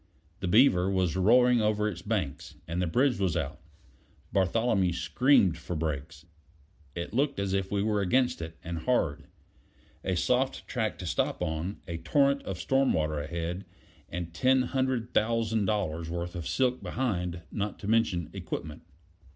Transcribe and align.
The 0.39 0.47
Beaver 0.47 0.89
was 0.89 1.15
roaring 1.15 1.61
over 1.61 1.87
its 1.87 2.01
banks, 2.01 2.55
and 2.67 2.81
the 2.81 2.87
bridge 2.87 3.19
was 3.19 3.37
out. 3.37 3.59
Bartholomew 4.33 4.93
screamed 4.93 5.59
for 5.59 5.75
brakes: 5.75 6.25
it 6.95 7.13
looked 7.13 7.39
as 7.39 7.53
if 7.53 7.71
we 7.71 7.83
were 7.83 8.01
against 8.01 8.41
it 8.41 8.57
and 8.63 8.79
hard. 8.79 9.25
A 10.03 10.15
soft 10.15 10.67
track 10.67 10.97
to 10.97 11.05
stop 11.05 11.43
on; 11.43 11.81
a 11.87 11.97
torrent 11.99 12.41
of 12.45 12.57
storm 12.57 12.93
water 12.93 13.19
ahead, 13.19 13.63
and 14.09 14.33
ten 14.33 14.63
hundred 14.63 15.13
thousand 15.13 15.65
dollars' 15.65 16.09
worth 16.09 16.33
of 16.33 16.47
silk 16.47 16.81
behind, 16.81 17.41
not 17.51 17.77
to 17.77 17.87
mention 17.87 18.31
equipment. 18.33 18.81